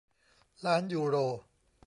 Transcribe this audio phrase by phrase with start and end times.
[0.65, 1.15] ล้านยูโร